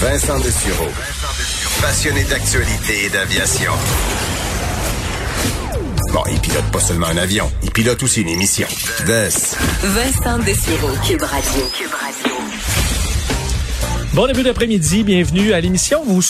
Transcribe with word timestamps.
Vincent 0.00 0.38
Dessureau. 0.40 0.88
Passionné 1.80 2.24
d'actualité 2.24 3.06
et 3.06 3.08
d'aviation. 3.08 3.72
Bon, 6.12 6.22
il 6.30 6.38
pilote 6.38 6.70
pas 6.70 6.80
seulement 6.80 7.06
un 7.06 7.16
avion, 7.16 7.50
il 7.62 7.70
pilote 7.70 8.02
aussi 8.02 8.20
une 8.20 8.28
émission. 8.28 8.66
Vincent 9.82 10.38
Dessureau, 10.40 10.90
Cube 11.06 11.22
Radio. 11.22 11.62
Cube 11.72 11.94
Radio. 11.98 12.34
Bon 14.12 14.26
début 14.26 14.42
d'après-midi, 14.42 15.02
bienvenue 15.02 15.54
à 15.54 15.60
l'émission. 15.60 16.02
Vous, 16.04 16.22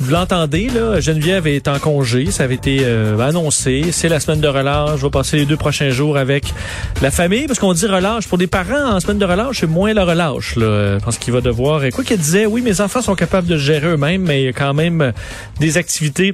vous 0.00 0.12
l'entendez, 0.12 0.68
là, 0.68 1.00
Geneviève 1.00 1.46
est 1.46 1.66
en 1.66 1.78
congé, 1.78 2.30
ça 2.30 2.44
avait 2.44 2.54
été 2.54 2.78
euh, 2.82 3.18
annoncé. 3.18 3.86
C'est 3.90 4.08
la 4.08 4.20
semaine 4.20 4.40
de 4.40 4.46
relâche. 4.46 4.98
Je 4.98 5.02
vais 5.02 5.10
passer 5.10 5.38
les 5.38 5.44
deux 5.44 5.56
prochains 5.56 5.90
jours 5.90 6.16
avec 6.16 6.54
la 7.02 7.10
famille, 7.10 7.46
parce 7.46 7.58
qu'on 7.58 7.72
dit 7.72 7.86
relâche. 7.86 8.28
Pour 8.28 8.38
des 8.38 8.46
parents, 8.46 8.94
en 8.94 9.00
semaine 9.00 9.18
de 9.18 9.24
relâche, 9.24 9.60
c'est 9.60 9.66
moins 9.66 9.92
la 9.94 10.04
relâche. 10.04 10.54
Là, 10.56 10.98
parce 11.04 11.18
qu'il 11.18 11.32
va 11.32 11.40
devoir... 11.40 11.82
Quoi 11.92 12.04
qu'il 12.04 12.16
disait, 12.16 12.46
oui, 12.46 12.62
mes 12.62 12.80
enfants 12.80 13.02
sont 13.02 13.16
capables 13.16 13.48
de 13.48 13.56
gérer 13.56 13.88
eux-mêmes, 13.88 14.22
mais 14.22 14.42
il 14.42 14.44
y 14.44 14.48
a 14.48 14.52
quand 14.52 14.74
même 14.74 15.12
des 15.58 15.78
activités 15.78 16.32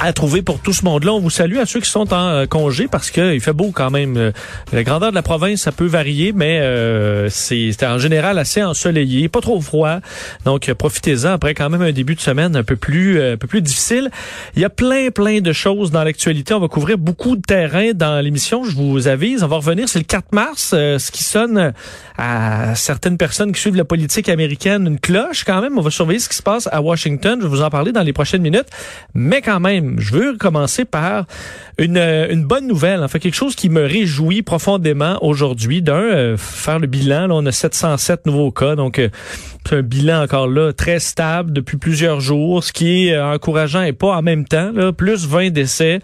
à 0.00 0.12
trouver 0.12 0.42
pour 0.42 0.60
tout 0.60 0.72
ce 0.72 0.84
monde-là. 0.84 1.12
On 1.12 1.20
vous 1.20 1.30
salue 1.30 1.58
à 1.58 1.66
ceux 1.66 1.80
qui 1.80 1.90
sont 1.90 2.12
en 2.12 2.28
euh, 2.28 2.46
congé 2.46 2.88
parce 2.88 3.10
qu'il 3.10 3.40
fait 3.40 3.52
beau 3.52 3.70
quand 3.72 3.90
même. 3.90 4.16
Euh, 4.16 4.32
la 4.72 4.84
grandeur 4.84 5.10
de 5.10 5.14
la 5.14 5.22
province, 5.22 5.62
ça 5.62 5.72
peut 5.72 5.86
varier, 5.86 6.32
mais 6.32 6.60
euh, 6.60 7.28
c'est 7.30 7.74
en 7.84 7.98
général 7.98 8.38
assez 8.38 8.62
ensoleillé, 8.62 9.28
pas 9.28 9.40
trop 9.40 9.60
froid. 9.60 9.98
Donc 10.44 10.72
profitez-en 10.72 11.30
après 11.30 11.54
quand 11.54 11.68
même 11.70 11.82
un 11.82 11.92
début 11.92 12.14
de 12.14 12.20
semaine 12.20 12.56
un 12.56 12.62
peu 12.62 12.76
plus 12.76 13.20
un 13.20 13.36
peu 13.36 13.46
plus 13.46 13.62
difficile. 13.62 14.10
Il 14.54 14.62
y 14.62 14.64
a 14.64 14.70
plein 14.70 15.10
plein 15.10 15.40
de 15.40 15.52
choses 15.52 15.90
dans 15.90 16.04
l'actualité. 16.04 16.54
On 16.54 16.60
va 16.60 16.68
couvrir 16.68 16.98
beaucoup 16.98 17.36
de 17.36 17.42
terrain 17.42 17.92
dans 17.94 18.22
l'émission. 18.22 18.64
Je 18.64 18.76
vous 18.76 19.08
avise, 19.08 19.42
on 19.42 19.48
va 19.48 19.56
revenir. 19.56 19.88
C'est 19.88 19.98
le 19.98 20.04
4 20.04 20.32
mars, 20.32 20.68
ce 20.70 21.10
qui 21.10 21.24
sonne 21.24 21.72
à 22.16 22.74
certaines 22.74 23.16
personnes 23.16 23.52
qui 23.52 23.60
suivent 23.60 23.76
la 23.76 23.84
politique 23.84 24.28
américaine 24.28 24.86
une 24.86 25.00
cloche 25.00 25.44
quand 25.44 25.60
même. 25.60 25.78
On 25.78 25.82
va 25.82 25.90
surveiller 25.90 26.20
ce 26.20 26.28
qui 26.28 26.36
se 26.36 26.42
passe 26.42 26.68
à 26.70 26.80
Washington. 26.80 27.38
Je 27.40 27.46
vais 27.46 27.50
vous 27.50 27.62
en 27.62 27.70
parler 27.70 27.92
dans 27.92 28.02
les 28.02 28.12
prochaines 28.12 28.42
minutes, 28.42 28.68
mais 29.14 29.42
quand 29.42 29.60
même 29.60 29.87
je 29.98 30.12
veux 30.12 30.36
commencer 30.36 30.84
par 30.84 31.26
une, 31.78 31.96
une 31.96 32.44
bonne 32.44 32.66
nouvelle, 32.66 33.02
enfin 33.02 33.18
quelque 33.18 33.34
chose 33.34 33.54
qui 33.54 33.68
me 33.68 33.82
réjouit 33.82 34.42
profondément 34.42 35.18
aujourd'hui. 35.22 35.82
D'un, 35.82 35.94
euh, 35.94 36.36
faire 36.36 36.78
le 36.78 36.86
bilan, 36.86 37.28
là, 37.28 37.34
on 37.34 37.46
a 37.46 37.52
707 37.52 38.26
nouveaux 38.26 38.50
cas, 38.50 38.76
donc 38.76 38.98
euh, 38.98 39.08
un 39.72 39.82
bilan 39.82 40.22
encore 40.22 40.48
là 40.48 40.72
très 40.72 40.98
stable 40.98 41.52
depuis 41.52 41.76
plusieurs 41.76 42.20
jours, 42.20 42.64
ce 42.64 42.72
qui 42.72 43.08
est 43.08 43.14
euh, 43.14 43.34
encourageant 43.34 43.82
et 43.82 43.92
pas 43.92 44.16
en 44.16 44.22
même 44.22 44.44
temps. 44.44 44.70
Là, 44.72 44.92
plus 44.92 45.26
20 45.26 45.50
décès, 45.50 46.00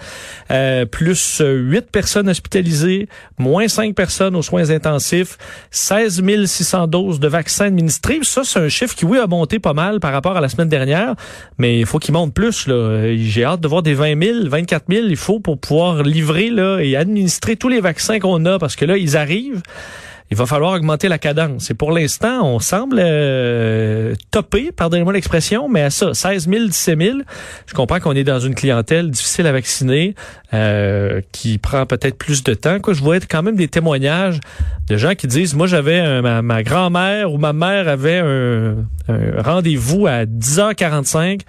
plus 0.91 1.43
8 1.45 1.91
personnes 1.91 2.29
hospitalisées, 2.29 3.09
moins 3.39 3.69
5 3.69 3.95
personnes 3.95 4.37
aux 4.37 4.43
soins 4.43 4.71
intensifs, 4.71 5.39
16 5.71 6.23
600 6.47 6.87
doses 6.87 7.21
de 7.21 7.29
vaccins 7.29 7.67
administrés. 7.67 8.21
Ça, 8.23 8.43
c'est 8.45 8.59
un 8.59 8.69
chiffre 8.69 8.95
qui, 8.95 9.05
oui, 9.05 9.19
a 9.19 9.27
monté 9.27 9.59
pas 9.59 9.73
mal 9.73 10.01
par 10.01 10.13
rapport 10.13 10.37
à 10.37 10.41
la 10.41 10.49
semaine 10.49 10.69
dernière, 10.69 11.15
mais 11.59 11.79
il 11.79 11.87
faut 11.87 11.99
qu'il 11.99 12.15
monte 12.15 12.35
plus. 12.35 12.69
J'ai 13.17 13.45
hâte 13.45 13.61
de 13.61 13.69
voir 13.69 13.83
des 13.83 13.95
20 13.95 14.23
000, 14.23 14.39
24 14.49 14.85
000, 14.91 15.07
il 15.09 15.17
faut 15.17 15.41
pour 15.41 15.59
pouvoir 15.59 16.03
livrer 16.03 16.51
là, 16.51 16.81
et 16.81 16.97
administrer 16.97 17.57
tous 17.57 17.69
les 17.69 17.81
vaccins 17.81 18.19
qu'on 18.19 18.45
a, 18.47 18.59
parce 18.59 18.77
que 18.77 18.85
là, 18.85 18.97
ils 18.97 19.17
arrivent 19.17 19.63
il 20.31 20.37
va 20.37 20.47
falloir 20.47 20.73
augmenter 20.73 21.09
la 21.09 21.19
cadence. 21.19 21.71
Et 21.71 21.75
pour 21.75 21.93
l'instant, 21.93 22.47
on 22.47 22.59
semble 22.59 22.97
euh, 22.99 24.15
topper, 24.31 24.73
pardonnez-moi 24.73 25.13
l'expression, 25.13 25.69
mais 25.69 25.83
à 25.83 25.91
ça, 25.91 26.15
16 26.15 26.49
000, 26.49 26.65
17 26.67 26.99
000. 26.99 27.19
Je 27.67 27.75
comprends 27.75 28.01
qu'on 28.01 28.13
est 28.13 28.25
dans 28.25 28.41
une 28.41 28.55
clientèle 28.55 29.11
difficile 29.11 29.47
à 29.47 29.53
vacciner, 29.53 30.15
euh, 30.53 31.21
qui 31.33 31.59
prend 31.59 31.85
peut-être 31.87 32.17
plus 32.17 32.43
de 32.43 32.55
temps. 32.55 32.81
Quoi, 32.81 32.95
je 32.95 33.03
vois 33.03 33.21
quand 33.21 33.43
même 33.43 33.57
des 33.57 33.69
témoignages 33.69 34.41
de 34.89 34.97
gens 34.97 35.15
qui 35.15 35.27
disent, 35.27 35.55
moi 35.55 35.67
j'avais 35.67 36.23
ma, 36.23 36.43
ma 36.43 36.63
grand-mère 36.63 37.33
ou 37.33 37.39
ma 37.39 37.53
mère 37.53 37.89
avait 37.89 38.19
un, 38.19 38.77
un 39.09 39.43
rendez-vous 39.43 40.07
à 40.07 40.25
10h45 40.25 41.41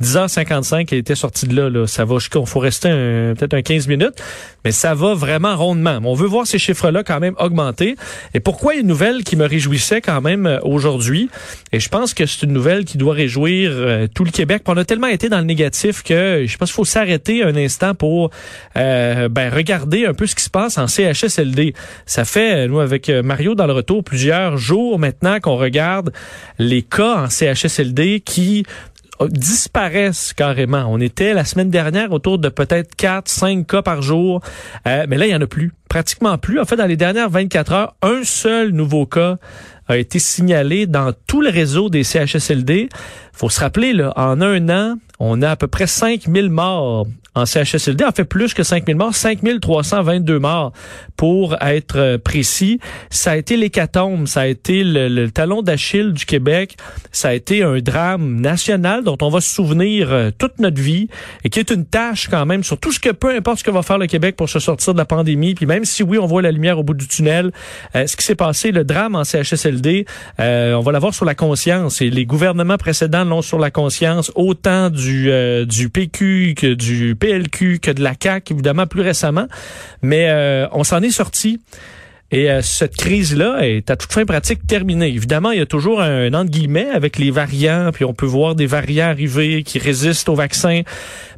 10h55, 0.00 0.88
elle 0.90 0.98
était 0.98 1.14
sortie 1.14 1.46
de 1.46 1.56
là. 1.56 1.68
là. 1.68 1.86
Ça 1.86 2.04
va 2.04 2.18
jusqu'à, 2.18 2.44
faut 2.44 2.60
rester 2.60 2.88
peut-être 2.88 3.54
un 3.54 3.62
15 3.62 3.88
minutes, 3.88 4.22
mais 4.64 4.72
ça 4.72 4.94
va 4.94 5.14
vraiment 5.14 5.56
rondement. 5.56 5.98
On 6.04 6.14
veut 6.14 6.26
voir 6.26 6.46
ces 6.46 6.58
chiffres-là 6.58 7.02
quand 7.02 7.20
même 7.20 7.34
augmenter. 7.38 7.96
Et 8.34 8.40
pourquoi 8.40 8.74
une 8.74 8.86
nouvelle 8.86 9.24
qui 9.24 9.36
me 9.36 9.46
réjouissait 9.46 10.00
quand 10.00 10.20
même 10.20 10.46
euh, 10.46 10.58
aujourd'hui? 10.62 11.28
Et 11.72 11.80
je 11.80 11.88
pense 11.88 12.14
que 12.14 12.26
c'est 12.26 12.46
une 12.46 12.52
nouvelle 12.52 12.84
qui 12.84 12.98
doit 12.98 13.14
réjouir 13.14 13.70
euh, 13.72 14.06
tout 14.12 14.24
le 14.24 14.30
Québec. 14.30 14.62
on 14.66 14.76
a 14.76 14.84
tellement 14.84 15.08
été 15.08 15.28
dans 15.28 15.38
le 15.38 15.44
négatif 15.44 16.02
que 16.02 16.44
je 16.46 16.56
pense 16.56 16.70
qu'il 16.70 16.76
faut 16.76 16.84
s'arrêter 16.84 17.42
un 17.42 17.56
instant 17.56 17.94
pour 17.94 18.30
euh, 18.76 19.28
ben, 19.28 19.52
regarder 19.52 20.06
un 20.06 20.14
peu 20.14 20.26
ce 20.26 20.34
qui 20.34 20.44
se 20.44 20.50
passe 20.50 20.78
en 20.78 20.86
CHSLD. 20.86 21.74
Ça 22.06 22.24
fait, 22.24 22.68
nous, 22.68 22.80
avec 22.80 23.08
Mario 23.08 23.54
dans 23.54 23.66
le 23.66 23.72
retour, 23.72 24.04
plusieurs 24.04 24.56
jours 24.56 24.98
maintenant 24.98 25.40
qu'on 25.40 25.56
regarde 25.56 26.12
les 26.58 26.82
cas 26.82 27.24
en 27.24 27.28
CHSLD 27.28 28.20
qui 28.20 28.64
disparaissent 29.28 30.32
carrément. 30.32 30.84
On 30.88 31.00
était 31.00 31.34
la 31.34 31.44
semaine 31.44 31.70
dernière 31.70 32.12
autour 32.12 32.38
de 32.38 32.48
peut-être 32.48 32.94
4, 32.96 33.28
5 33.28 33.66
cas 33.66 33.82
par 33.82 34.02
jour, 34.02 34.40
euh, 34.86 35.06
mais 35.08 35.16
là, 35.16 35.26
il 35.26 35.32
y 35.32 35.34
en 35.34 35.40
a 35.40 35.46
plus, 35.46 35.72
pratiquement 35.88 36.38
plus. 36.38 36.60
En 36.60 36.64
fait, 36.64 36.76
dans 36.76 36.86
les 36.86 36.96
dernières 36.96 37.30
24 37.30 37.72
heures, 37.72 37.96
un 38.02 38.24
seul 38.24 38.70
nouveau 38.70 39.06
cas 39.06 39.36
a 39.88 39.96
été 39.96 40.18
signalé 40.18 40.86
dans 40.86 41.12
tout 41.26 41.42
le 41.42 41.50
réseau 41.50 41.90
des 41.90 42.04
CHSLD. 42.04 42.88
faut 43.32 43.50
se 43.50 43.60
rappeler, 43.60 43.92
là, 43.92 44.12
en 44.16 44.40
un 44.40 44.68
an, 44.68 44.96
on 45.18 45.42
a 45.42 45.50
à 45.50 45.56
peu 45.56 45.66
près 45.66 45.86
5000 45.86 46.50
morts 46.50 47.06
en 47.34 47.46
CHSLD, 47.46 48.04
en 48.04 48.12
fait 48.12 48.24
plus 48.24 48.52
que 48.52 48.62
5000 48.62 48.96
morts, 48.96 49.14
5322 49.14 50.38
morts 50.38 50.72
pour 51.16 51.56
être 51.62 51.96
euh, 51.96 52.18
précis. 52.18 52.78
Ça 53.08 53.32
a 53.32 53.36
été 53.36 53.56
l'hécatombe, 53.56 54.26
ça 54.26 54.42
a 54.42 54.46
été 54.46 54.84
le, 54.84 55.30
talon 55.30 55.62
d'Achille 55.62 56.12
du 56.12 56.26
Québec, 56.26 56.76
ça 57.10 57.28
a 57.28 57.32
été 57.32 57.62
un 57.62 57.78
drame 57.78 58.40
national 58.40 59.02
dont 59.02 59.16
on 59.22 59.30
va 59.30 59.40
se 59.40 59.50
souvenir 59.50 60.12
euh, 60.12 60.30
toute 60.36 60.58
notre 60.58 60.80
vie 60.80 61.08
et 61.44 61.48
qui 61.48 61.58
est 61.58 61.70
une 61.70 61.86
tâche 61.86 62.28
quand 62.28 62.44
même 62.44 62.64
sur 62.64 62.78
tout 62.78 62.92
ce 62.92 63.00
que 63.00 63.10
peu 63.10 63.34
importe 63.34 63.60
ce 63.60 63.64
que 63.64 63.70
va 63.70 63.82
faire 63.82 63.98
le 63.98 64.06
Québec 64.06 64.36
pour 64.36 64.48
se 64.48 64.58
sortir 64.58 64.92
de 64.92 64.98
la 64.98 65.06
pandémie, 65.06 65.54
puis 65.54 65.64
même 65.64 65.86
si 65.86 66.02
oui, 66.02 66.18
on 66.18 66.26
voit 66.26 66.42
la 66.42 66.50
lumière 66.50 66.78
au 66.78 66.82
bout 66.82 66.94
du 66.94 67.08
tunnel, 67.08 67.50
euh, 67.96 68.06
ce 68.06 68.16
qui 68.16 68.24
s'est 68.24 68.34
passé, 68.34 68.72
le 68.72 68.84
drame 68.84 69.14
en 69.14 69.24
CHSLD, 69.24 70.04
on 70.38 70.80
va 70.80 70.92
l'avoir 70.92 71.14
sur 71.14 71.24
la 71.24 71.34
conscience 71.34 72.02
et 72.02 72.10
les 72.10 72.26
gouvernements 72.26 72.76
précédents 72.76 73.24
l'ont 73.24 73.42
sur 73.42 73.58
la 73.58 73.70
conscience, 73.70 74.32
autant 74.34 74.90
du, 74.90 75.30
du 75.66 75.88
PQ 75.88 76.54
que 76.56 76.74
du 76.74 77.14
PLQ 77.22 77.78
que 77.78 77.92
de 77.92 78.02
la 78.02 78.14
CAQ, 78.20 78.54
évidemment, 78.54 78.88
plus 78.88 79.02
récemment. 79.02 79.46
Mais 80.02 80.28
euh, 80.28 80.66
on 80.72 80.82
s'en 80.82 81.00
est 81.02 81.12
sorti. 81.12 81.60
Et 82.32 82.50
euh, 82.50 82.62
cette 82.62 82.96
crise-là 82.96 83.60
est 83.60 83.90
à 83.90 83.96
toute 83.96 84.12
fin 84.12 84.24
pratique 84.24 84.66
terminée. 84.66 85.08
Évidemment, 85.08 85.52
il 85.52 85.58
y 85.58 85.62
a 85.62 85.66
toujours 85.66 86.00
un, 86.00 86.32
entre 86.32 86.50
guillemets 86.50 86.88
avec 86.88 87.18
les 87.18 87.30
variants, 87.30 87.90
puis 87.92 88.04
on 88.04 88.14
peut 88.14 88.26
voir 88.26 88.54
des 88.54 88.66
variants 88.66 89.08
arriver 89.08 89.62
qui 89.62 89.78
résistent 89.78 90.30
au 90.30 90.34
vaccin. 90.34 90.80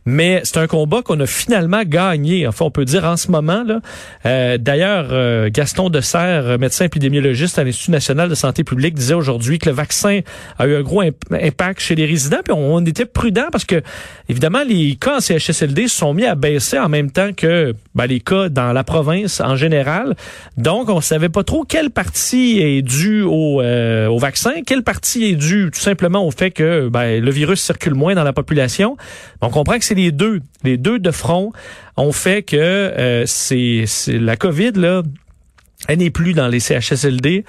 Mais 0.06 0.42
c'est 0.44 0.59
un 0.59 0.66
combat 0.66 1.03
qu'on 1.03 1.19
a 1.20 1.26
finalement 1.26 1.82
gagné. 1.84 2.47
Enfin, 2.47 2.66
on 2.66 2.70
peut 2.70 2.84
dire 2.84 3.04
en 3.04 3.16
ce 3.16 3.31
moment. 3.31 3.65
là. 3.65 3.81
Euh, 4.26 4.59
d'ailleurs, 4.59 5.09
euh, 5.10 5.48
Gaston 5.53 5.91
Serre, 6.00 6.59
médecin 6.59 6.84
épidémiologiste 6.87 7.59
à 7.59 7.65
l'Institut 7.65 7.91
national 7.91 8.28
de 8.28 8.34
santé 8.34 8.65
publique, 8.65 8.94
disait 8.94 9.15
aujourd'hui 9.15 9.59
que 9.59 9.69
le 9.69 9.75
vaccin 9.75 10.20
a 10.59 10.66
eu 10.66 10.76
un 10.76 10.82
gros 10.82 11.03
impact 11.31 11.81
chez 11.81 11.94
les 11.94 12.06
résidents. 12.06 12.41
Puis 12.44 12.53
on, 12.53 12.84
était 12.84 13.06
prudent 13.06 13.47
parce 13.50 13.65
que, 13.65 13.82
évidemment, 14.28 14.62
les 14.66 14.97
cas 14.97 15.16
en 15.16 15.20
CHSLD 15.20 15.88
se 15.88 15.97
sont 15.97 16.12
mis 16.12 16.26
à 16.26 16.34
baisser 16.34 16.78
en 16.78 16.88
même 16.88 17.10
temps 17.10 17.31
que 17.34 17.75
ben, 17.94 18.06
les 18.06 18.21
cas 18.21 18.50
dans 18.50 18.72
la 18.72 18.84
province 18.84 19.41
en 19.41 19.56
général. 19.56 20.16
Donc, 20.59 20.91
on 20.91 21.00
savait 21.00 21.31
pas 21.31 21.44
trop 21.44 21.65
quelle 21.65 21.91
partie 21.91 22.60
est 22.60 22.82
due 22.82 23.22
au, 23.22 23.62
euh, 23.62 24.09
au 24.09 24.19
vaccin, 24.19 24.53
quelle 24.66 24.82
partie 24.82 25.25
est 25.25 25.36
due 25.36 25.71
tout 25.72 25.81
simplement 25.81 26.26
au 26.26 26.31
fait 26.31 26.50
que 26.50 26.88
ben, 26.88 27.22
le 27.22 27.31
virus 27.31 27.62
circule 27.62 27.94
moins 27.94 28.15
dans 28.15 28.25
la 28.25 28.32
population. 28.32 28.97
On 29.41 29.48
comprend 29.48 29.78
que 29.78 29.84
c'est 29.84 29.94
les 29.94 30.12
deux, 30.12 30.41
les 30.62 30.77
deux 30.77 30.99
de 30.99 31.10
front 31.10 31.53
ont 31.97 32.12
fait 32.12 32.43
que 32.43 32.56
euh, 32.56 33.25
c'est 33.27 33.84
la 34.09 34.37
COVID 34.37 34.72
là, 34.72 35.03
elle 35.88 35.99
n'est 35.99 36.10
plus 36.10 36.34
dans 36.34 36.49
les 36.49 36.60
CHSLD 36.60 37.44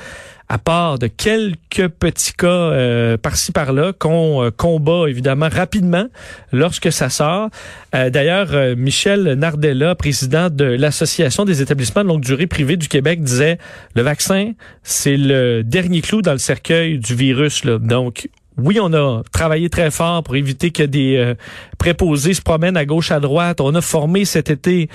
à 0.47 0.59
part 0.59 0.99
de 0.99 1.07
quelques 1.07 1.87
petits 1.87 2.33
cas 2.33 2.47
euh, 2.47 3.17
par-ci 3.17 3.51
par-là 3.51 3.93
qu'on 3.97 4.43
euh, 4.43 4.51
combat 4.51 5.09
évidemment 5.09 5.49
rapidement 5.49 6.05
lorsque 6.51 6.91
ça 6.91 7.09
sort. 7.09 7.49
D'ailleurs, 7.93 8.75
Michel 8.75 9.33
Nardella, 9.33 9.95
président 9.95 10.49
de 10.49 10.65
l'Association 10.65 11.45
des 11.45 11.61
établissements 11.61 12.03
de 12.03 12.09
longue 12.09 12.21
durée 12.21 12.45
privés 12.45 12.77
du 12.77 12.89
Québec, 12.89 13.23
disait 13.23 13.57
le 13.95 14.01
vaccin, 14.01 14.51
c'est 14.83 15.17
le 15.17 15.63
dernier 15.63 16.01
clou 16.01 16.21
dans 16.21 16.33
le 16.33 16.37
cercueil 16.37 16.99
du 16.99 17.15
virus. 17.15 17.63
Là. 17.63 17.79
Donc, 17.79 18.27
oui, 18.57 18.79
on 18.81 18.93
a 18.93 19.21
travaillé 19.31 19.69
très 19.69 19.91
fort 19.91 20.23
pour 20.23 20.35
éviter 20.35 20.71
que 20.71 20.83
des 20.83 21.33
préposés 21.77 22.33
se 22.33 22.41
promènent 22.41 22.77
à 22.77 22.85
gauche, 22.85 23.11
à 23.11 23.19
droite. 23.19 23.59
On 23.61 23.75
a 23.75 23.81
formé 23.81 24.25
cet 24.25 24.49
été 24.49 24.89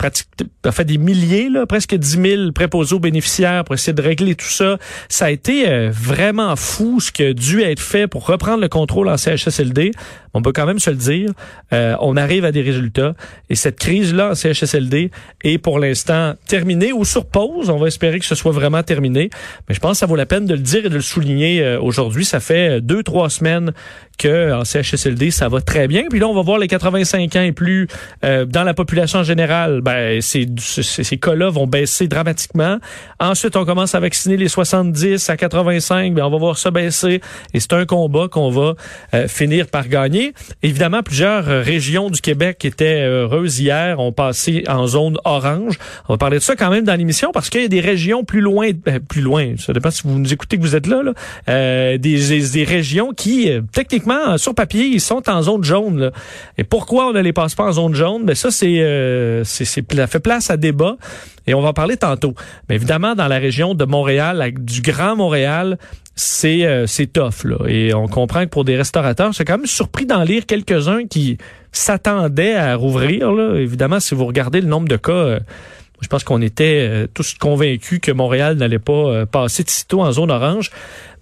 pratique, 0.00 0.28
fait 0.70 0.84
des 0.86 0.96
milliers, 0.96 1.50
là, 1.50 1.66
presque 1.66 1.94
10 1.94 2.22
000 2.22 2.52
préposés 2.52 2.94
aux 2.94 3.00
bénéficiaires 3.00 3.64
pour 3.64 3.74
essayer 3.74 3.92
de 3.92 4.00
régler 4.00 4.34
tout 4.34 4.48
ça. 4.48 4.78
Ça 5.10 5.26
a 5.26 5.30
été 5.30 5.68
euh, 5.68 5.90
vraiment 5.92 6.56
fou 6.56 7.00
ce 7.00 7.12
qui 7.12 7.22
a 7.22 7.34
dû 7.34 7.60
être 7.60 7.80
fait 7.80 8.06
pour 8.06 8.26
reprendre 8.26 8.62
le 8.62 8.68
contrôle 8.68 9.10
en 9.10 9.18
CHSLD. 9.18 9.90
On 10.32 10.40
peut 10.40 10.52
quand 10.52 10.64
même 10.64 10.78
se 10.78 10.88
le 10.88 10.96
dire. 10.96 11.32
Euh, 11.74 11.96
on 12.00 12.16
arrive 12.16 12.46
à 12.46 12.52
des 12.52 12.62
résultats. 12.62 13.14
Et 13.50 13.56
cette 13.56 13.78
crise-là 13.78 14.30
en 14.30 14.34
CHSLD 14.34 15.10
est 15.44 15.58
pour 15.58 15.78
l'instant 15.78 16.34
terminée 16.48 16.94
ou 16.94 17.04
sur 17.04 17.26
pause. 17.26 17.68
On 17.68 17.76
va 17.76 17.88
espérer 17.88 18.20
que 18.20 18.24
ce 18.24 18.34
soit 18.34 18.52
vraiment 18.52 18.82
terminé. 18.82 19.28
Mais 19.68 19.74
je 19.74 19.80
pense 19.80 19.92
que 19.92 19.98
ça 19.98 20.06
vaut 20.06 20.16
la 20.16 20.26
peine 20.26 20.46
de 20.46 20.54
le 20.54 20.60
dire 20.60 20.86
et 20.86 20.88
de 20.88 20.94
le 20.94 21.02
souligner 21.02 21.62
euh, 21.62 21.78
aujourd'hui. 21.78 22.24
Ça 22.24 22.40
fait 22.40 22.80
deux, 22.80 23.02
trois 23.02 23.28
semaines 23.28 23.72
que 24.20 24.52
en 24.52 24.64
CHSLD, 24.64 25.30
ça 25.30 25.48
va 25.48 25.62
très 25.62 25.88
bien. 25.88 26.04
Puis 26.10 26.20
là, 26.20 26.28
on 26.28 26.34
va 26.34 26.42
voir 26.42 26.58
les 26.58 26.68
85 26.68 27.36
ans 27.36 27.40
et 27.40 27.52
plus 27.52 27.88
euh, 28.22 28.44
dans 28.44 28.64
la 28.64 28.74
population 28.74 29.22
générale. 29.22 29.80
Ben, 29.80 30.20
ces, 30.20 30.46
ces, 30.58 31.16
cas-là 31.16 31.48
vont 31.48 31.66
baisser 31.66 32.06
dramatiquement. 32.06 32.78
Ensuite, 33.18 33.56
on 33.56 33.64
commence 33.64 33.94
à 33.94 34.00
vacciner 34.00 34.36
les 34.36 34.48
70 34.48 35.30
à 35.30 35.36
85. 35.36 36.14
Ben, 36.14 36.24
on 36.24 36.30
va 36.30 36.36
voir 36.36 36.58
ça 36.58 36.70
baisser. 36.70 37.22
Et 37.54 37.60
c'est 37.60 37.72
un 37.72 37.86
combat 37.86 38.28
qu'on 38.28 38.50
va 38.50 38.74
euh, 39.14 39.26
finir 39.26 39.68
par 39.68 39.88
gagner. 39.88 40.34
Évidemment, 40.62 41.02
plusieurs 41.02 41.48
euh, 41.48 41.62
régions 41.62 42.10
du 42.10 42.20
Québec 42.20 42.62
étaient 42.66 43.02
heureuses 43.02 43.58
hier 43.58 44.00
ont 44.00 44.12
passé 44.12 44.64
en 44.68 44.86
zone 44.86 45.16
orange. 45.24 45.78
On 46.08 46.14
va 46.14 46.18
parler 46.18 46.38
de 46.38 46.42
ça 46.42 46.56
quand 46.56 46.70
même 46.70 46.84
dans 46.84 46.94
l'émission 46.94 47.30
parce 47.32 47.48
qu'il 47.48 47.62
y 47.62 47.64
a 47.64 47.68
des 47.68 47.80
régions 47.80 48.22
plus 48.22 48.42
loin, 48.42 48.70
plus 49.08 49.22
loin. 49.22 49.54
Ça 49.56 49.72
dépend 49.72 49.90
si 49.90 50.02
vous 50.04 50.18
nous 50.18 50.32
écoutez 50.32 50.58
que 50.58 50.62
vous 50.62 50.76
êtes 50.76 50.86
là. 50.86 51.02
là. 51.02 51.96
des, 51.96 52.50
des 52.52 52.64
régions 52.64 53.12
qui 53.12 53.50
techniquement 53.72 54.09
sur 54.36 54.54
papier, 54.54 54.86
ils 54.86 55.00
sont 55.00 55.28
en 55.28 55.42
zone 55.42 55.64
jaune. 55.64 56.10
Et 56.58 56.64
pourquoi 56.64 57.08
on 57.08 57.12
ne 57.12 57.20
les 57.20 57.32
passe 57.32 57.54
pas 57.54 57.64
en 57.64 57.72
zone 57.72 57.94
jaune? 57.94 58.24
Ben 58.24 58.34
ça, 58.34 58.50
c'est, 58.50 58.80
euh, 58.80 59.44
c'est, 59.44 59.64
ça 59.64 60.06
fait 60.06 60.20
place 60.20 60.50
à 60.50 60.56
débat. 60.56 60.96
Et 61.46 61.54
on 61.54 61.60
va 61.60 61.68
en 61.68 61.72
parler 61.72 61.96
tantôt. 61.96 62.34
Mais 62.68 62.76
évidemment, 62.76 63.14
dans 63.14 63.28
la 63.28 63.38
région 63.38 63.74
de 63.74 63.84
Montréal, 63.84 64.52
du 64.58 64.82
Grand 64.82 65.16
Montréal, 65.16 65.78
c'est 66.14 66.66
euh, 66.66 66.86
c'est 66.86 67.06
tough. 67.06 67.46
Et 67.66 67.94
on 67.94 68.06
comprend 68.06 68.44
que 68.44 68.50
pour 68.50 68.64
des 68.64 68.76
restaurateurs, 68.76 69.34
c'est 69.34 69.44
quand 69.44 69.58
même 69.58 69.66
surpris 69.66 70.06
d'en 70.06 70.22
lire 70.22 70.46
quelques-uns 70.46 71.06
qui 71.06 71.38
s'attendaient 71.72 72.54
à 72.54 72.76
rouvrir. 72.76 73.32
Là. 73.32 73.58
Évidemment, 73.58 74.00
si 74.00 74.14
vous 74.14 74.26
regardez 74.26 74.60
le 74.60 74.68
nombre 74.68 74.88
de 74.88 74.96
cas. 74.96 75.12
Euh, 75.12 75.40
je 76.00 76.08
pense 76.08 76.24
qu'on 76.24 76.40
était 76.40 76.88
euh, 76.88 77.06
tous 77.12 77.34
convaincus 77.34 78.00
que 78.00 78.12
Montréal 78.12 78.56
n'allait 78.56 78.78
pas 78.78 78.92
euh, 78.92 79.26
passer 79.26 79.64
de 79.64 79.96
en 79.96 80.12
zone 80.12 80.30
orange. 80.30 80.70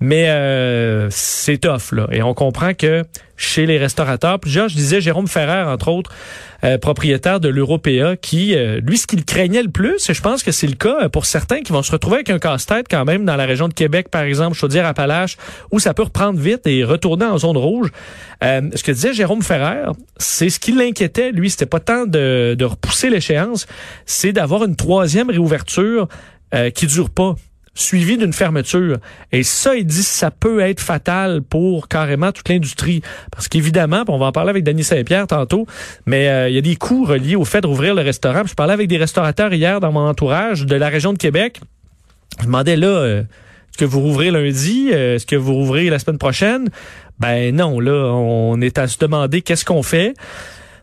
Mais 0.00 0.28
euh, 0.28 1.08
c'est 1.10 1.58
tough, 1.58 1.92
là. 1.92 2.06
Et 2.12 2.22
on 2.22 2.34
comprend 2.34 2.74
que 2.74 3.04
chez 3.36 3.66
les 3.66 3.78
restaurateurs, 3.78 4.40
plusieurs, 4.40 4.68
je 4.68 4.74
disais 4.74 5.00
Jérôme 5.00 5.28
Ferrer, 5.28 5.62
entre 5.62 5.88
autres, 5.88 6.10
propriétaire 6.80 7.38
de 7.38 7.48
l'Européa, 7.48 8.16
qui, 8.16 8.56
lui, 8.82 8.98
ce 8.98 9.06
qu'il 9.06 9.24
craignait 9.24 9.62
le 9.62 9.70
plus, 9.70 10.10
et 10.10 10.14
je 10.14 10.20
pense 10.20 10.42
que 10.42 10.50
c'est 10.50 10.66
le 10.66 10.74
cas 10.74 11.08
pour 11.08 11.24
certains 11.24 11.60
qui 11.60 11.72
vont 11.72 11.84
se 11.84 11.92
retrouver 11.92 12.16
avec 12.16 12.30
un 12.30 12.40
casse-tête 12.40 12.86
quand 12.90 13.04
même 13.04 13.24
dans 13.24 13.36
la 13.36 13.46
région 13.46 13.68
de 13.68 13.74
Québec, 13.74 14.08
par 14.10 14.22
exemple, 14.22 14.56
Chaudière-Appalaches, 14.56 15.36
où 15.70 15.78
ça 15.78 15.94
peut 15.94 16.02
reprendre 16.02 16.40
vite 16.40 16.66
et 16.66 16.82
retourner 16.82 17.26
en 17.26 17.38
zone 17.38 17.56
rouge. 17.56 17.92
ce 18.42 18.82
que 18.82 18.90
disait 18.90 19.12
Jérôme 19.12 19.42
Ferrer, 19.42 19.92
c'est 20.16 20.50
ce 20.50 20.58
qui 20.58 20.72
l'inquiétait, 20.72 21.30
lui, 21.30 21.48
c'était 21.48 21.66
pas 21.66 21.78
tant 21.78 22.06
de, 22.06 22.56
de 22.58 22.64
repousser 22.64 23.08
l'échéance, 23.08 23.68
c'est 24.04 24.32
d'avoir 24.32 24.64
une 24.64 24.74
troisième 24.74 25.30
réouverture 25.30 26.08
euh, 26.54 26.70
qui 26.70 26.86
dure 26.86 27.10
pas 27.10 27.34
suivi 27.78 28.16
d'une 28.16 28.32
fermeture. 28.32 28.98
Et 29.32 29.42
ça, 29.42 29.76
il 29.76 29.86
dit, 29.86 30.02
ça 30.02 30.30
peut 30.30 30.60
être 30.60 30.80
fatal 30.80 31.42
pour 31.42 31.88
carrément 31.88 32.32
toute 32.32 32.48
l'industrie. 32.48 33.02
Parce 33.30 33.48
qu'évidemment, 33.48 34.04
on 34.08 34.18
va 34.18 34.26
en 34.26 34.32
parler 34.32 34.50
avec 34.50 34.64
Denis 34.64 34.84
Saint-Pierre 34.84 35.26
tantôt, 35.26 35.66
mais 36.06 36.28
euh, 36.28 36.48
il 36.48 36.54
y 36.54 36.58
a 36.58 36.60
des 36.60 36.76
coûts 36.76 37.04
reliés 37.04 37.36
au 37.36 37.44
fait 37.44 37.60
de 37.60 37.66
rouvrir 37.66 37.94
le 37.94 38.02
restaurant. 38.02 38.42
je 38.46 38.54
parlais 38.54 38.74
avec 38.74 38.88
des 38.88 38.98
restaurateurs 38.98 39.52
hier 39.52 39.80
dans 39.80 39.92
mon 39.92 40.06
entourage 40.06 40.66
de 40.66 40.74
la 40.74 40.88
région 40.88 41.12
de 41.12 41.18
Québec. 41.18 41.60
Je 42.40 42.46
demandais 42.46 42.76
là, 42.76 42.88
euh, 42.88 43.20
est-ce 43.20 43.78
que 43.78 43.84
vous 43.84 44.00
rouvrez 44.00 44.30
lundi? 44.30 44.88
Est-ce 44.88 45.26
que 45.26 45.36
vous 45.36 45.54
rouvrez 45.54 45.88
la 45.88 45.98
semaine 45.98 46.18
prochaine? 46.18 46.68
Ben 47.20 47.54
non, 47.54 47.80
là, 47.80 48.12
on 48.12 48.60
est 48.60 48.78
à 48.78 48.86
se 48.86 48.98
demander 48.98 49.42
qu'est-ce 49.42 49.64
qu'on 49.64 49.82
fait 49.82 50.14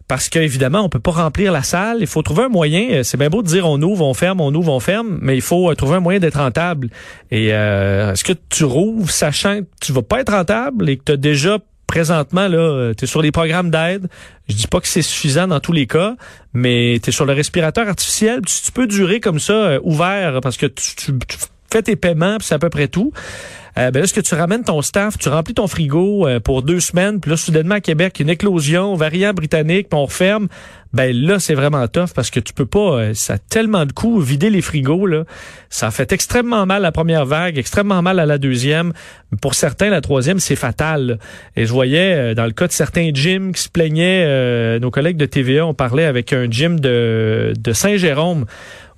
parce 0.08 0.30
qu'évidemment, 0.30 0.82
on 0.82 0.90
peut 0.90 1.00
pas 1.00 1.12
remplir 1.12 1.52
la 1.52 1.64
salle. 1.64 1.98
Il 2.00 2.08
faut 2.08 2.22
trouver 2.22 2.44
un 2.44 2.50
moyen. 2.50 2.90
Euh, 2.92 3.04
c'est 3.04 3.18
bien 3.18 3.30
beau 3.30 3.42
de 3.42 3.48
dire 3.48 3.68
on 3.68 3.82
ouvre, 3.82 4.06
on 4.06 4.14
ferme, 4.14 4.40
on 4.40 4.54
ouvre, 4.54 4.72
on 4.72 4.80
ferme, 4.80 5.18
mais 5.22 5.36
il 5.36 5.42
faut 5.42 5.72
euh, 5.72 5.76
trouver 5.76 5.96
un 5.96 6.00
moyen 6.00 6.20
d'être 6.20 6.38
rentable. 6.38 6.90
Et 7.32 7.54
euh, 7.54 8.14
est-ce 8.14 8.24
que 8.24 8.34
tu 8.50 8.66
rouvres 8.66 9.10
sachant 9.10 9.62
que 9.62 9.68
tu 9.82 9.94
vas 9.94 10.04
pas 10.04 10.22
être 10.22 10.32
rentable 10.32 10.90
et 10.90 10.98
que 10.98 11.04
tu 11.06 11.12
as 11.14 11.18
déjà 11.18 11.58
présentement 11.88 12.48
là, 12.48 12.94
tu 12.96 13.06
es 13.06 13.08
sur 13.08 13.22
les 13.22 13.32
programmes 13.32 13.72
d'aide? 13.72 14.08
Je 14.48 14.56
dis 14.56 14.68
pas 14.68 14.80
que 14.80 14.88
c'est 14.88 15.02
suffisant 15.02 15.48
dans 15.48 15.60
tous 15.60 15.72
les 15.72 15.88
cas, 15.88 16.16
mais 16.54 17.00
tu 17.02 17.10
es 17.10 17.12
sur 17.12 17.26
le 17.26 17.34
respirateur 17.34 17.88
artificiel, 17.88 18.42
tu, 18.42 18.72
peux 18.72 18.86
durer 18.86 19.20
comme 19.20 19.40
ça 19.40 19.80
ouvert 19.84 20.40
parce 20.42 20.58
que 20.58 20.68
tu, 20.68 20.96
tu 20.96 21.38
fais 21.72 21.82
tes 21.82 21.96
paiements, 21.96 22.38
c'est 22.42 22.54
à 22.54 22.60
peu 22.60 22.70
près 22.70 22.88
tout. 22.88 23.12
Euh, 23.78 23.92
ben 23.92 24.00
là, 24.00 24.06
est-ce 24.06 24.14
que 24.14 24.22
tu 24.22 24.36
ramènes 24.36 24.64
ton 24.64 24.82
staff, 24.82 25.18
tu 25.18 25.28
remplis 25.28 25.54
ton 25.54 25.68
frigo 25.68 26.28
euh, 26.28 26.40
pour 26.40 26.64
deux 26.64 26.80
semaines, 26.80 27.20
puis 27.20 27.30
là, 27.32 27.38
soudainement, 27.38 27.76
à 27.76 27.82
Québec, 27.82 28.20
une 28.20 28.30
éclosion, 28.30 28.96
variant 28.96 29.34
britannique, 29.34 29.90
puis 29.90 30.00
on 30.00 30.06
referme, 30.06 30.48
ben 30.94 31.14
là, 31.14 31.40
c'est 31.40 31.56
vraiment 31.56 31.86
tough 31.90 32.14
parce 32.16 32.30
que 32.30 32.40
tu 32.40 32.54
peux 32.54 32.66
pas, 32.66 32.80
euh, 32.80 33.14
ça 33.14 33.34
a 33.34 33.38
tellement 33.38 33.86
de 33.86 33.92
coûts, 33.92 34.22
vider 34.22 34.50
les 34.50 34.62
frigos, 34.62 35.06
là. 35.06 35.26
Ça 35.70 35.92
fait 35.92 36.14
extrêmement 36.14 36.66
mal 36.66 36.84
la 36.84 36.94
première 36.94 37.26
vague, 37.26 37.58
extrêmement 37.58 38.02
mal 38.02 38.18
à 38.20 38.26
la 38.26 38.38
deuxième. 38.38 38.94
Pour 39.42 39.56
certains, 39.56 39.90
la 39.90 40.00
troisième, 40.00 40.40
c'est 40.40 40.56
fatal. 40.56 41.20
Et 41.58 41.66
je 41.66 41.74
voyais, 41.74 42.34
dans 42.34 42.46
le 42.46 42.52
cas 42.52 42.68
de 42.68 42.72
certains 42.72 43.10
gyms 43.14 43.52
qui 43.52 43.62
se 43.62 43.68
plaignaient, 43.68 44.80
nos 44.80 44.90
collègues 44.90 45.18
de 45.18 45.26
TVA, 45.26 45.66
on 45.66 45.74
parlait 45.74 46.06
avec 46.06 46.32
un 46.32 46.50
gym 46.50 46.80
de, 46.80 47.52
de 47.60 47.74
Saint-Jérôme, 47.74 48.46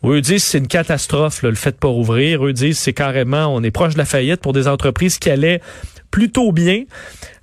eux 0.06 0.22
disent 0.22 0.44
c'est 0.44 0.60
une 0.60 0.68
catastrophe 0.68 1.42
le 1.44 1.56
fait 1.56 1.72
de 1.72 1.78
pas 1.78 1.88
rouvrir. 1.88 2.46
Eux 2.46 2.54
disent 2.54 2.80
c'est 2.80 2.94
carrément 2.94 3.48
on 3.54 3.64
est 3.64 3.72
proche 3.72 3.94
de 3.94 3.98
la 3.98 4.06
faillite 4.06 4.42
pour 4.42 4.54
des 4.54 4.68
entreprises 4.68 5.18
qui 5.18 5.30
allaient 5.30 5.62
plutôt 6.12 6.52
bien 6.52 6.84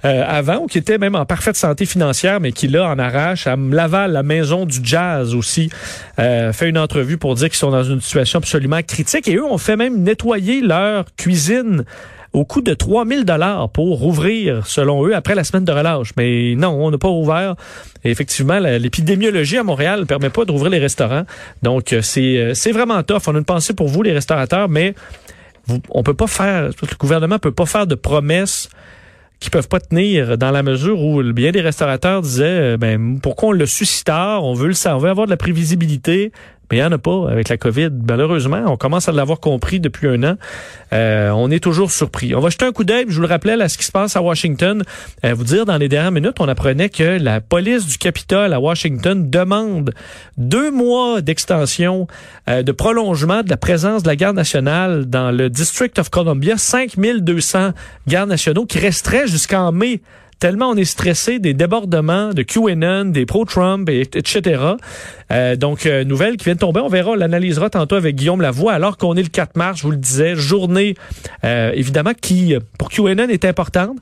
euh, 0.05 0.25
avant 0.27 0.57
ou 0.57 0.67
qui 0.67 0.79
étaient 0.79 0.99
même 0.99 1.15
en 1.15 1.27
parfaite 1.27 1.57
santé 1.57 1.87
financière, 1.87 2.41
mais 2.41 2.53
qui 2.53 2.69
là 2.69 2.89
en 2.89 2.99
arrache. 2.99 3.47
À 3.47 3.57
Laval, 3.57 4.13
la 4.13 4.23
maison 4.23 4.67
du 4.67 4.81
jazz 4.83 5.35
aussi, 5.35 5.71
euh, 6.19 6.53
fait 6.53 6.69
une 6.69 6.79
entrevue 6.79 7.19
pour 7.19 7.35
dire 7.35 7.49
qu'ils 7.49 7.59
sont 7.59 7.71
dans 7.71 7.85
une 7.85 8.01
situation 8.01 8.39
absolument 8.39 8.83
critique. 8.83 9.29
Et 9.29 9.37
eux 9.37 9.45
ont 9.45 9.59
fait 9.59 9.77
même 9.77 10.03
nettoyer 10.03 10.61
leur 10.61 11.05
cuisine 11.17 11.85
au 12.35 12.45
coût 12.45 12.61
de 12.61 12.75
3000 12.75 13.25
dollars 13.25 13.71
pour 13.71 13.99
rouvrir, 13.99 14.67
selon 14.67 15.07
eux, 15.07 15.15
après 15.15 15.37
la 15.37 15.45
semaine 15.45 15.65
de 15.65 15.71
relâche. 15.71 16.11
Mais 16.17 16.55
non, 16.57 16.71
on 16.71 16.91
n'a 16.91 16.99
pas 16.99 17.09
rouvert. 17.09 17.55
Et 18.03 18.11
effectivement, 18.11 18.59
l'épidémiologie 18.59 19.57
à 19.57 19.63
Montréal 19.63 20.01
ne 20.01 20.05
permet 20.05 20.31
pas 20.31 20.45
d'ouvrir 20.45 20.71
les 20.71 20.81
restaurants. 20.81 21.25
Donc, 21.63 21.93
euh, 21.93 22.03
c'est 22.03 22.37
euh, 22.37 22.55
c'est 22.55 22.73
vraiment 22.73 23.03
tough. 23.05 23.23
On 23.29 23.37
a 23.37 23.39
une 23.39 23.45
pensée 23.45 23.73
pour 23.73 23.87
vous, 23.87 24.03
les 24.03 24.13
restaurateurs, 24.13 24.69
mais 24.69 24.95
on 25.91 26.03
peut 26.03 26.15
pas 26.15 26.27
faire, 26.27 26.65
le 26.65 26.97
gouvernement 26.99 27.39
peut 27.39 27.53
pas 27.53 27.67
faire 27.67 27.87
de 27.87 27.95
promesses 27.95 28.69
qui 29.39 29.51
peuvent 29.51 29.69
pas 29.69 29.81
tenir 29.81 30.37
dans 30.37 30.51
la 30.51 30.63
mesure 30.63 31.01
où 31.01 31.23
bien 31.33 31.53
des 31.53 31.61
restaurateurs 31.61 32.21
disaient, 32.21 32.75
euh, 32.75 32.77
ben, 32.77 33.21
pourquoi 33.21 33.51
on 33.51 33.53
le 33.53 33.67
suscite 33.67 34.07
tard, 34.07 34.45
on 34.45 34.55
veut 34.55 34.69
le 34.69 34.75
savoir, 34.75 34.99
on 34.99 35.03
veut 35.03 35.11
avoir 35.11 35.27
de 35.27 35.31
la 35.31 35.37
prévisibilité, 35.37 36.33
mais 36.71 36.79
il 36.79 36.81
n'y 36.81 36.87
en 36.87 36.93
a 36.93 36.99
pas 36.99 37.31
avec 37.31 37.49
la 37.49 37.57
COVID. 37.57 37.91
Malheureusement, 38.09 38.65
on 38.67 38.77
commence 38.77 39.09
à 39.09 39.13
l'avoir 39.13 39.41
compris 39.41 39.81
depuis 39.81 40.09
un 40.09 40.23
an. 40.23 40.37
Euh, 40.93 41.31
on 41.31 41.51
est 41.51 41.63
toujours 41.63 41.91
surpris. 41.91 42.35
On 42.35 42.41
va 42.41 42.51
jeter 42.51 42.65
un 42.65 42.73
coup 42.73 42.85
d'œil, 42.85 43.05
je 43.09 43.15
vous 43.15 43.21
le 43.21 43.27
rappelais, 43.27 43.61
à 43.61 43.69
ce 43.69 43.79
qui 43.79 43.85
se 43.85 43.93
passe 43.93 44.17
à 44.17 44.23
Washington. 44.23 44.83
Euh, 45.25 45.35
vous 45.35 45.45
dire, 45.45 45.67
dans 45.67 45.77
les 45.77 45.89
dernières 45.89 46.13
minutes, 46.13 46.37
on 46.41 46.49
apprenait 46.49 46.89
que 46.89 47.19
la 47.19 47.41
police 47.41 47.87
du 47.87 47.99
Capitole 47.99 48.53
à 48.53 48.61
Washington 48.61 49.29
demande 49.29 49.93
deux 50.37 50.71
mois 50.71 51.21
d'extension, 51.21 52.07
euh, 52.49 52.63
de 52.63 52.73
prolongement 52.73 53.43
de 53.43 53.51
la 53.51 53.57
présence 53.57 54.03
de 54.03 54.09
la 54.09 54.17
garde 54.17 54.37
nationale 54.37 55.07
dans 55.07 55.31
le 55.31 55.51
District 55.51 55.99
of 55.99 56.11
Columbia. 56.11 56.57
5200 56.57 57.71
gardes 58.07 58.29
nationaux 58.29 58.67
qui 58.67 58.79
resteraient 58.79 59.27
jusqu'en 59.27 59.73
mai 59.73 60.01
tellement 60.39 60.71
on 60.71 60.77
est 60.77 60.85
stressé 60.85 61.39
des 61.39 61.55
débordements 61.55 62.31
de 62.31 62.43
QAnon, 62.43 63.07
des 63.07 63.27
pro-Trump, 63.27 63.89
etc. 63.89 64.75
Euh, 65.33 65.57
donc, 65.57 65.87
euh, 65.87 66.05
nouvelle 66.05 66.37
qui 66.37 66.45
vient 66.45 66.55
de 66.55 66.59
tomber. 66.59 66.81
On 66.81 66.89
verra, 66.89 67.13
on 67.13 67.15
l'analysera 67.15 67.71
tantôt 67.71 67.97
avec 67.97 68.17
Guillaume 68.17 68.41
Lavoie, 68.41 68.73
alors 68.73 68.97
qu'on 68.97 69.17
est 69.17 69.23
le 69.23 69.29
4 69.29 69.57
mars, 69.57 69.79
je 69.79 69.85
vous 69.85 69.91
le 69.91 69.97
disais, 69.97 70.35
journée, 70.35 70.95
euh, 71.45 71.73
évidemment, 71.75 72.13
qui, 72.21 72.55
pour 72.79 72.91
QAnon, 72.91 73.29
est 73.29 73.45
importante. 73.45 73.97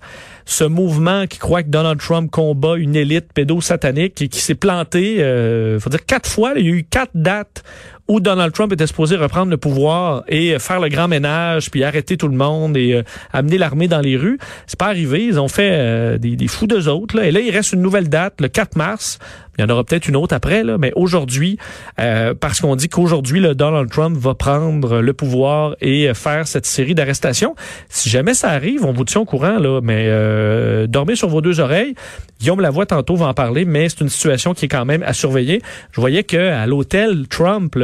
Ce 0.45 0.65
mouvement 0.65 1.27
qui 1.27 1.39
croit 1.39 1.63
que 1.63 1.69
Donald 1.69 2.01
Trump 2.01 2.31
combat 2.31 2.77
une 2.77 2.97
élite 2.97 3.33
pédosatanique 3.33 4.21
et 4.23 4.29
qui 4.29 4.41
s'est 4.41 4.55
planté, 4.55 5.23
euh, 5.23 5.79
faut 5.79 5.91
dire 5.91 6.05
quatre 6.05 6.29
fois, 6.29 6.53
il 6.57 6.67
y 6.67 6.69
a 6.71 6.73
eu 6.73 6.85
quatre 6.89 7.13
dates 7.15 7.63
où 8.09 8.21
Donald 8.21 8.53
Trump 8.53 8.73
était 8.73 8.87
supposé 8.87 9.17
reprendre 9.17 9.51
le 9.51 9.57
pouvoir 9.57 10.25
et 10.29 10.59
faire 10.59 10.81
le 10.81 10.89
grand 10.89 11.09
ménage, 11.09 11.71
puis 11.71 11.85
arrêter 11.85 12.17
tout 12.17 12.29
le 12.29 12.37
monde 12.37 12.77
et 12.77 12.95
euh, 12.95 13.03
amener 13.33 13.59
l'armée 13.59 13.89
dans 13.89 14.01
les 14.01 14.17
rues. 14.17 14.39
C'est 14.67 14.79
pas 14.79 14.89
arrivé. 14.89 15.25
Ils 15.25 15.39
ont 15.39 15.49
fait 15.49 15.71
euh, 15.73 16.19
des, 16.19 16.37
des, 16.37 16.49
fous 16.49 16.67
d'eux 16.67 16.89
autres. 16.89 17.17
Là. 17.17 17.27
Et 17.27 17.31
là, 17.31 17.41
il 17.41 17.51
reste 17.51 17.73
une 17.73 17.83
nouvelle 17.83 18.09
date, 18.09 18.41
le 18.41 18.49
4 18.49 18.77
mars. 18.77 19.19
Il 19.59 19.63
y 19.63 19.65
en 19.65 19.69
aura 19.69 19.85
peut-être 19.85 20.09
une 20.09 20.17
autre 20.17 20.35
après, 20.35 20.65
là, 20.65 20.79
mais 20.79 20.93
aujourd'hui, 20.97 21.59
euh, 22.01 22.33
parce 22.33 22.61
qu'on 22.61 22.75
dit 22.75 22.89
qu'aujourd'hui, 22.89 23.39
le 23.39 23.55
Donald 23.55 23.91
Trump 23.91 24.17
va 24.17 24.35
prendre 24.35 25.01
le 25.01 25.13
pouvoir 25.13 25.77
et 25.83 26.13
faire 26.15 26.49
cette 26.49 26.65
série 26.65 26.95
d'arrestations. 26.95 27.55
Si 27.91 28.09
jamais 28.09 28.33
ça 28.33 28.49
arrive, 28.49 28.85
on 28.85 28.93
vous 28.93 29.05
tient 29.05 29.21
au 29.21 29.25
courant, 29.27 29.59
là, 29.59 29.81
mais 29.83 30.07
euh, 30.09 30.87
dormez 30.87 31.17
sur 31.17 31.29
vos 31.29 31.43
deux 31.43 31.61
oreilles. 31.61 31.95
Guillaume 32.41 32.61
Lavoie, 32.61 32.87
tantôt, 32.87 33.15
va 33.15 33.27
en 33.27 33.35
parler, 33.35 33.67
mais 33.67 33.91
c'est 33.91 34.01
une 34.01 34.09
situation 34.09 34.55
qui 34.55 34.65
est 34.65 34.69
quand 34.69 34.87
même 34.87 35.03
à 35.03 35.13
surveiller. 35.13 35.61
Je 35.93 36.01
voyais 36.01 36.25
qu'à 36.25 36.67
l'hôtel 36.67 37.29
Trump, 37.29 37.77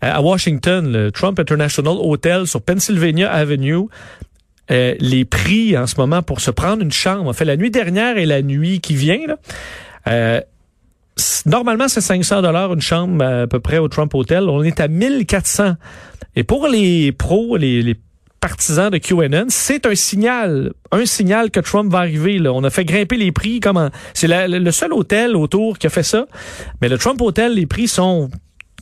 à 0.00 0.20
Washington, 0.20 0.92
le 0.92 1.12
Trump 1.12 1.38
International 1.38 1.94
Hotel 1.96 2.46
sur 2.46 2.60
Pennsylvania 2.62 3.30
Avenue, 3.30 3.86
euh, 4.70 4.94
les 5.00 5.24
prix 5.24 5.78
en 5.78 5.86
ce 5.86 5.96
moment 5.96 6.22
pour 6.22 6.40
se 6.40 6.50
prendre 6.50 6.82
une 6.82 6.92
chambre, 6.92 7.28
en 7.28 7.32
fait, 7.32 7.44
la 7.44 7.56
nuit 7.56 7.70
dernière 7.70 8.18
et 8.18 8.26
la 8.26 8.42
nuit 8.42 8.80
qui 8.80 8.94
vient, 8.94 9.36
euh, 10.08 10.40
normalement, 11.46 11.88
c'est 11.88 12.00
500 12.00 12.42
dollars 12.42 12.72
une 12.72 12.80
chambre 12.80 13.24
à 13.24 13.46
peu 13.46 13.60
près 13.60 13.78
au 13.78 13.88
Trump 13.88 14.14
Hotel. 14.14 14.48
On 14.48 14.62
est 14.62 14.80
à 14.80 14.88
1400. 14.88 15.74
Et 16.36 16.44
pour 16.44 16.68
les 16.68 17.12
pros, 17.12 17.56
les, 17.56 17.82
les 17.82 17.96
partisans 18.40 18.90
de 18.90 18.98
QAnon, 18.98 19.46
c'est 19.48 19.86
un 19.86 19.94
signal, 19.94 20.72
un 20.92 21.06
signal 21.06 21.50
que 21.50 21.60
Trump 21.60 21.90
va 21.90 21.98
arriver. 21.98 22.38
Là. 22.38 22.52
On 22.52 22.62
a 22.64 22.70
fait 22.70 22.84
grimper 22.84 23.16
les 23.16 23.32
prix. 23.32 23.60
Comment 23.60 23.90
C'est 24.14 24.28
le 24.28 24.70
seul 24.70 24.92
hôtel 24.92 25.36
autour 25.36 25.78
qui 25.78 25.86
a 25.86 25.90
fait 25.90 26.02
ça. 26.02 26.26
Mais 26.80 26.88
le 26.88 26.98
Trump 26.98 27.20
Hotel, 27.20 27.54
les 27.54 27.66
prix 27.66 27.88
sont 27.88 28.30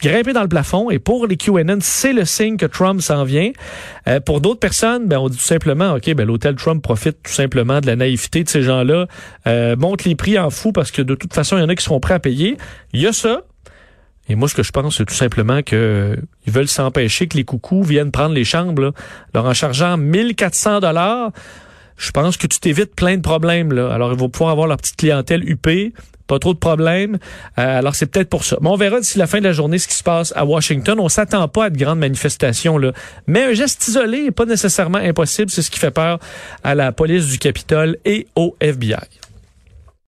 grimper 0.01 0.33
dans 0.33 0.43
le 0.43 0.49
plafond. 0.49 0.91
Et 0.91 0.99
pour 0.99 1.27
les 1.27 1.37
QAnon, 1.37 1.79
c'est 1.81 2.13
le 2.13 2.25
signe 2.25 2.57
que 2.57 2.67
Trump 2.67 3.01
s'en 3.01 3.25
vient. 3.25 3.53
Euh, 4.09 4.21
pour 4.21 4.41
d'autres 4.41 4.61
personnes, 4.61 5.07
ben, 5.07 5.19
on 5.19 5.29
dit 5.29 5.37
tout 5.37 5.43
simplement, 5.43 5.95
OK, 5.95 6.13
ben, 6.15 6.27
l'hôtel 6.27 6.57
Trump 6.57 6.83
profite 6.83 7.23
tout 7.23 7.33
simplement 7.33 7.81
de 7.81 7.87
la 7.87 7.97
naïveté 7.97 8.45
de 8.45 8.49
ces 8.49 8.63
gens-là, 8.63 9.07
euh, 9.47 9.77
monte 9.77 10.05
les 10.05 10.15
prix 10.15 10.39
en 10.39 10.51
fou 10.51 10.73
parce 10.73 10.91
que 10.91 11.03
de 11.03 11.15
toute 11.15 11.35
façon, 11.35 11.57
il 11.57 11.61
y 11.61 11.65
en 11.65 11.69
a 11.69 11.75
qui 11.75 11.85
seront 11.85 12.01
prêts 12.01 12.15
à 12.15 12.21
payer. 12.21 12.57
Il 12.93 13.01
y 13.01 13.07
a 13.07 13.13
ça. 13.13 13.43
Et 14.29 14.35
moi, 14.35 14.49
ce 14.49 14.55
que 14.55 14.63
je 14.63 14.73
pense, 14.73 14.97
c'est 14.97 15.05
tout 15.05 15.15
simplement 15.15 15.63
que 15.63 16.17
ils 16.47 16.53
veulent 16.53 16.69
s'empêcher 16.69 17.29
que 17.29 17.37
les 17.37 17.45
coucous 17.45 17.85
viennent 17.85 18.11
prendre 18.11 18.35
les 18.35 18.45
chambres. 18.45 18.83
Là. 18.83 18.91
Alors, 19.35 19.47
en 19.47 19.55
chargeant 19.55 19.97
1400 19.97 20.81
dollars, 20.81 21.31
je 21.97 22.11
pense 22.11 22.37
que 22.37 22.47
tu 22.47 22.59
t'évites 22.59 22.95
plein 22.95 23.17
de 23.17 23.23
problèmes. 23.23 23.73
Alors, 23.73 24.13
ils 24.13 24.19
vont 24.19 24.29
pouvoir 24.29 24.51
avoir 24.51 24.67
leur 24.67 24.79
petite 24.79 24.97
clientèle 24.97 25.49
UP, 25.49 25.69
pas 26.27 26.39
trop 26.39 26.55
de 26.55 26.59
problèmes. 26.59 27.19
Euh, 27.59 27.79
alors, 27.79 27.95
c'est 27.95 28.07
peut-être 28.07 28.29
pour 28.29 28.45
ça. 28.45 28.57
Mais 28.61 28.69
on 28.69 28.77
verra 28.77 29.01
d'ici 29.01 29.19
la 29.19 29.27
fin 29.27 29.39
de 29.39 29.45
la 29.45 29.53
journée 29.53 29.79
ce 29.79 29.89
qui 29.89 29.95
se 29.95 30.03
passe 30.03 30.33
à 30.37 30.45
Washington. 30.45 30.99
On 31.01 31.09
s'attend 31.09 31.47
pas 31.49 31.67
à 31.67 31.71
de 31.71 31.79
grandes 31.79 31.99
manifestations. 31.99 32.79
Là. 32.79 32.93
Mais 33.27 33.45
un 33.45 33.53
geste 33.53 33.87
isolé 33.89 34.25
n'est 34.25 34.31
pas 34.31 34.47
nécessairement 34.47 34.99
impossible. 34.99 35.51
C'est 35.51 35.63
ce 35.63 35.71
qui 35.71 35.79
fait 35.79 35.91
peur 35.91 36.19
à 36.65 36.75
la 36.75 36.93
police 36.93 37.27
du 37.27 37.39
Capitole 37.39 37.97
et 38.05 38.27
au 38.35 38.57
FBI. 38.61 38.97